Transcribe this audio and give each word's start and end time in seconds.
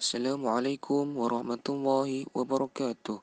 السلام 0.00 0.48
عليكم 0.48 1.12
ورحمة 1.12 1.66
الله 1.68 2.32
وبركاته. 2.32 3.20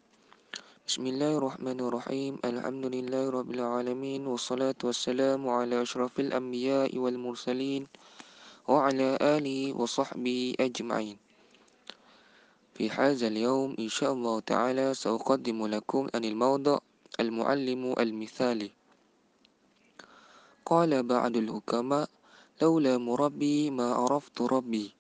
بسم 0.86 1.04
الله 1.10 1.32
الرحمن 1.42 1.80
الرحيم. 1.82 2.34
الحمد 2.46 2.86
لله 2.94 3.24
رب 3.34 3.50
العالمين 3.50 4.22
والصلاة 4.30 4.78
والسلام 4.86 5.42
على 5.50 5.82
أشرف 5.82 6.14
الأنبياء 6.22 6.94
والمرسلين 6.94 7.90
وعلى 8.70 9.18
آله 9.18 9.74
وصحبه 9.74 10.54
أجمعين. 10.62 11.18
في 12.78 12.94
هذا 12.94 13.26
اليوم 13.26 13.74
إن 13.82 13.90
شاء 13.90 14.14
الله 14.14 14.36
تعالى 14.46 14.94
سأقدم 14.94 15.58
لكم 15.66 16.14
عن 16.14 16.24
الموضوع 16.30 16.78
المعلم 17.18 17.98
المثالي. 17.98 18.70
قال 20.62 20.92
بعض 21.02 21.34
الحكماء 21.42 22.06
لولا 22.62 23.02
مربي 23.02 23.74
ما 23.74 23.98
عرفت 23.98 24.38
ربي. 24.46 24.97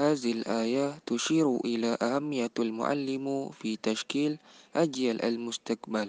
هذه 0.00 0.32
الآية 0.32 0.98
تشير 1.06 1.60
إلى 1.64 2.00
أهمية 2.02 2.50
المعلم 2.58 3.50
في 3.52 3.76
تشكيل 3.76 4.38
أجيال 4.76 5.20
المستقبل. 5.24 6.08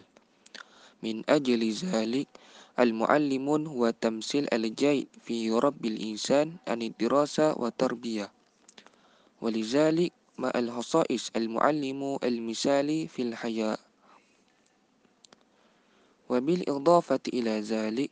من 1.04 1.24
أجل 1.30 1.62
ذلك 1.72 2.28
المعلم 2.80 3.48
هو 3.68 3.90
تمثيل 3.90 4.48
الجيد 4.54 5.08
في 5.28 5.52
رب 5.52 5.86
الإنسان 5.86 6.56
عن 6.68 6.82
الدراسة 6.82 7.60
والتربية. 7.60 8.32
ولذلك 9.42 10.12
ما 10.40 10.60
الخصائص 10.60 11.32
المعلم 11.36 12.18
المثالي 12.24 13.08
في 13.08 13.22
الحياة. 13.22 13.78
وبالإضافة 16.30 17.20
إلى 17.34 17.60
ذلك 17.60 18.12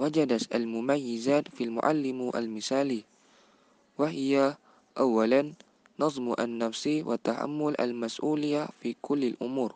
وجدت 0.00 0.54
المميزات 0.54 1.48
في 1.52 1.64
المعلم 1.64 2.30
المثالي 2.34 3.04
وهي 3.98 4.56
أولا 4.98 5.52
نظم 6.00 6.34
النفس 6.38 6.86
وتحمل 6.86 7.80
المسؤولية 7.80 8.68
في 8.80 8.96
كل 9.02 9.24
الأمور. 9.24 9.74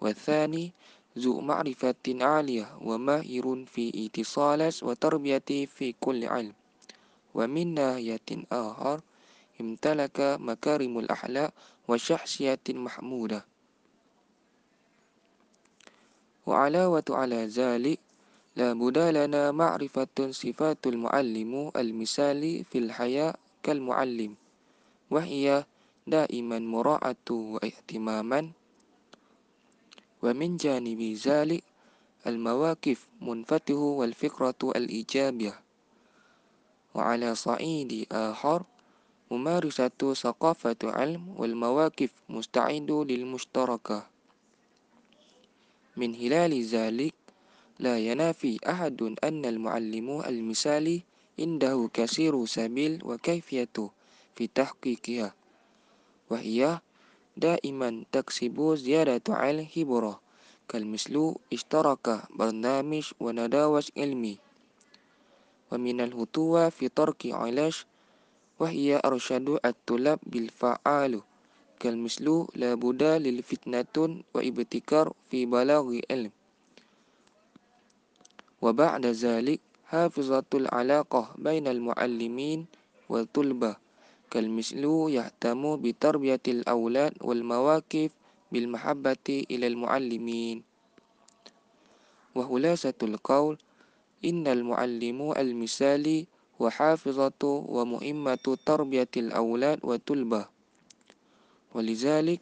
والثاني 0.00 0.72
ذو 1.18 1.40
معرفة 1.40 2.04
عالية 2.08 2.78
وماهر 2.82 3.64
في 3.66 4.06
اتصال 4.06 4.72
وتربية 4.82 5.66
في 5.66 5.94
كل 6.00 6.24
علم. 6.24 6.52
ومن 7.34 7.74
ناحية 7.74 8.28
آخر 8.52 9.00
امتلك 9.60 10.20
مكارم 10.40 10.98
الأخلاق 10.98 11.52
وشخصية 11.88 12.66
محمودة. 12.68 13.44
وعلاوة 16.46 17.04
على 17.10 17.46
ذلك 17.46 17.98
لا 18.56 18.72
بد 18.72 18.98
لنا 18.98 19.52
معرفة 19.52 20.30
صفات 20.30 20.86
المعلم 20.86 21.70
المثالي 21.76 22.64
في 22.64 22.78
الحياة 22.78 23.34
كالمعلم 23.68 24.32
وهي 25.12 25.64
دائما 26.08 26.58
مراعاة 26.58 27.28
واهتماما. 27.30 28.40
ومن 30.24 30.56
جانب 30.56 31.00
ذلك 31.20 31.64
المواقف 32.26 32.98
منفتح 33.20 33.74
والفكرة 33.76 34.60
الإيجابية. 34.76 35.54
وعلى 36.96 37.34
صعيد 37.34 38.06
آخر 38.12 38.62
ممارسة 39.30 40.00
ثقافة 40.16 40.80
علم 40.84 41.36
والمواقف 41.36 42.10
مستعد 42.28 42.90
للمشتركة. 42.90 43.98
من 45.96 46.16
خلال 46.16 46.52
ذلك 46.64 47.14
لا 47.78 47.98
ينافي 47.98 48.58
أحد 48.64 49.02
أن 49.24 49.44
المعلم 49.44 50.08
المثالي 50.24 51.07
indahu 51.38 51.86
kasiru 51.88 52.42
sabil 52.50 52.98
wa 53.06 53.14
kaifiyatu 53.16 53.94
fitahqiqiha 54.34 55.30
wa 56.28 56.38
hiya 56.42 56.82
daiman 57.38 58.04
taksibu 58.10 58.74
ziyadatu 58.74 59.32
al 59.32 59.62
hibrah 59.62 60.18
kal 60.68 60.84
mislu 60.84 61.40
ishtaraka 61.48 62.28
barnamish 62.28 63.16
wa 63.16 63.32
nadawas 63.32 63.88
ilmi. 63.96 64.36
Wa 65.72 65.80
minal 65.80 66.12
hutuwa 66.12 66.68
fi 66.68 66.92
tarki 66.92 67.32
ilash. 67.32 67.88
Wa 68.60 68.68
hiya 68.68 69.00
at-tulab 69.00 70.20
bil 70.28 70.52
fa'alu. 70.52 71.24
Kal 71.80 71.96
mislu 71.96 72.52
la 72.58 72.76
buda 72.76 73.16
lil 73.16 73.40
fitnatun 73.40 74.26
wa 74.34 74.44
ibtikar 74.44 75.14
fi 75.32 75.48
balaghi 75.48 76.04
ilm. 76.10 76.32
Wa 78.60 78.74
ba'da 78.74 79.14
zalik 79.14 79.62
حافظة 79.88 80.44
العلاقة 80.54 81.22
بين 81.40 81.64
المعلمين 81.66 82.66
والطلبة 83.08 83.76
كالمثل 84.30 84.84
يهتم 85.08 85.62
بتربية 85.80 86.44
الأولاد 86.48 87.12
والمواقف 87.20 88.10
بالمحبة 88.52 89.26
إلى 89.50 89.66
المعلمين. 89.66 90.62
وخلاصة 92.34 92.98
القول 93.02 93.58
إن 94.24 94.46
المعلم 94.46 95.32
المثالي 95.32 96.26
وحافظة 96.60 97.42
ومهمة 97.44 98.44
تربية 98.66 99.12
الأولاد 99.16 99.78
والطلبة 99.82 100.42
ولذلك 101.74 102.40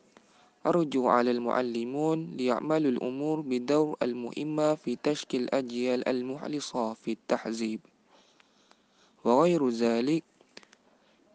أرجو 0.67 1.09
على 1.09 1.31
المعلمون 1.31 2.37
ليعملوا 2.37 2.91
الأمور 2.91 3.41
بدور 3.41 3.97
المهمة 4.03 4.75
في 4.75 4.97
تشكيل 5.03 5.49
أجيال 5.51 6.09
المخلصة 6.09 6.95
في 6.95 7.11
التحزيب. 7.13 7.81
وغير 9.25 9.69
ذلك 9.69 10.25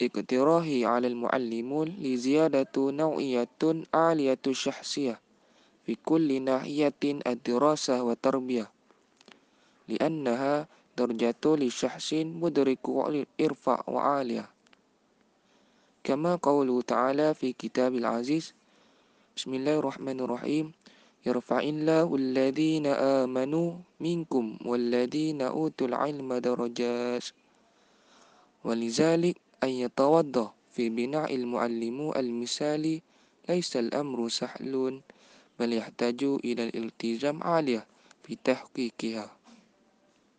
اقتراحي 0.01 0.85
على 0.85 1.07
المعلمون 1.07 1.87
لزيادة 1.87 2.71
نوعية 2.77 3.47
عالية 3.93 4.39
الشخصية 4.47 5.19
في 5.85 5.95
كل 6.05 6.41
ناحية 6.41 6.93
الدراسة 7.03 8.03
والتربية 8.03 8.71
لأنها 9.87 10.67
درجة 10.97 11.45
لشخص 11.45 12.13
مدرك 12.13 12.79
إرفع 13.41 13.83
وعالية 13.87 14.49
كما 16.03 16.35
قوله 16.35 16.81
تعالى 16.81 17.33
في 17.33 17.53
كتاب 17.53 17.95
العزيز 17.95 18.53
بسم 19.41 19.57
الله 19.57 19.81
الرحمن 19.81 20.19
الرحيم 20.21 20.65
يرفع 21.25 21.59
الله 21.65 22.05
الذين 22.05 22.85
آمنوا 23.25 23.69
منكم 23.97 24.45
والذين 24.69 25.41
أوتوا 25.41 25.87
العلم 25.87 26.29
درجات 26.45 27.25
ولذلك 28.61 29.35
أن 29.65 29.69
يتوضأ 29.69 30.53
في 30.77 30.93
بناء 30.93 31.33
المعلم 31.33 32.13
المثالي 32.13 33.01
ليس 33.49 33.71
الأمر 33.81 34.29
سهل 34.29 35.01
بل 35.57 35.69
يحتاج 35.73 36.21
إلى 36.45 36.63
الالتزام 36.69 37.41
عالية 37.41 37.81
في 38.21 38.37
تحقيقها 38.45 39.25